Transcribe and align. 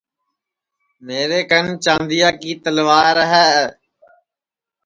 میرے 1.05 1.39
کن 1.49 1.65
چاندیا 1.83 2.29
کی 2.41 2.51
تلوار 2.63 3.17
ہے 3.31 3.51